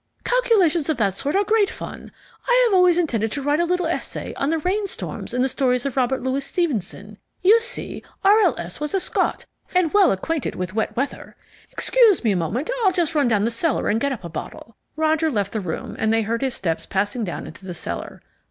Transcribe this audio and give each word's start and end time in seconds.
Calculations 0.23 0.89
of 0.89 0.97
that 0.97 1.13
sort 1.13 1.35
are 1.35 1.43
great 1.43 1.69
fun. 1.69 2.11
I 2.47 2.65
have 2.65 2.73
always 2.75 2.97
intended 2.97 3.31
to 3.33 3.41
write 3.43 3.59
a 3.59 3.65
little 3.65 3.85
essay 3.85 4.33
on 4.33 4.49
the 4.49 4.57
rainstorms 4.57 5.31
in 5.31 5.43
the 5.43 5.47
stories 5.47 5.85
of 5.85 5.95
Robert 5.95 6.23
Louis 6.23 6.43
Stevenson. 6.43 7.19
You 7.43 7.59
see 7.61 8.01
R. 8.23 8.39
L. 8.41 8.55
S. 8.59 8.79
was 8.79 8.95
a 8.95 8.99
Scot, 8.99 9.45
and 9.75 9.93
well 9.93 10.11
acquainted 10.11 10.55
with 10.55 10.73
wet 10.73 10.97
weather. 10.97 11.35
Excuse 11.69 12.23
me 12.23 12.31
a 12.31 12.35
moment, 12.35 12.71
I'll 12.83 12.91
just 12.91 13.13
run 13.13 13.27
down 13.27 13.47
cellar 13.51 13.89
and 13.89 14.01
get 14.01 14.11
up 14.11 14.23
a 14.23 14.27
bottle." 14.29 14.75
Roger 14.95 15.29
left 15.29 15.51
the 15.53 15.61
room, 15.61 15.95
and 15.99 16.11
they 16.11 16.23
heard 16.23 16.41
his 16.41 16.55
steps 16.55 16.87
passing 16.87 17.23
down 17.23 17.45
into 17.45 17.63
the 17.63 17.75
cellar. 17.75 18.23